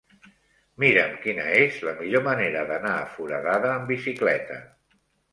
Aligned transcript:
Mira'm 0.83 1.11
quina 1.25 1.43
és 1.57 1.75
la 1.87 1.91
millor 1.99 2.23
manera 2.27 2.63
d'anar 2.71 2.93
a 3.01 3.03
Foradada 3.17 3.69
amb 3.75 3.85
bicicleta. 3.93 4.57